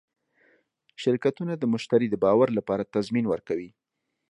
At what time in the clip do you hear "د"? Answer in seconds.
1.57-1.63, 2.11-2.15